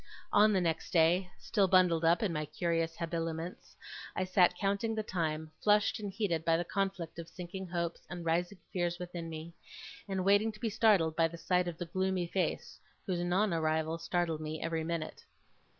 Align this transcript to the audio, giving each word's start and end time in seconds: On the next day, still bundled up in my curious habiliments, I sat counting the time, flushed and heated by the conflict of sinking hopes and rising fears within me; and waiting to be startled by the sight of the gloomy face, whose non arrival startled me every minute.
On 0.33 0.51
the 0.51 0.61
next 0.61 0.89
day, 0.91 1.29
still 1.37 1.67
bundled 1.67 2.03
up 2.03 2.23
in 2.23 2.33
my 2.33 2.45
curious 2.47 2.95
habiliments, 2.97 3.75
I 4.15 4.23
sat 4.23 4.57
counting 4.57 4.95
the 4.95 5.03
time, 5.03 5.51
flushed 5.63 5.99
and 5.99 6.11
heated 6.11 6.43
by 6.43 6.57
the 6.57 6.63
conflict 6.65 7.19
of 7.19 7.27
sinking 7.29 7.67
hopes 7.67 8.07
and 8.09 8.25
rising 8.25 8.57
fears 8.73 8.97
within 8.97 9.29
me; 9.29 9.53
and 10.09 10.25
waiting 10.25 10.51
to 10.53 10.59
be 10.59 10.69
startled 10.71 11.15
by 11.15 11.27
the 11.27 11.37
sight 11.37 11.67
of 11.67 11.77
the 11.77 11.85
gloomy 11.85 12.25
face, 12.25 12.79
whose 13.05 13.19
non 13.19 13.53
arrival 13.53 13.99
startled 13.99 14.41
me 14.41 14.59
every 14.59 14.83
minute. 14.83 15.23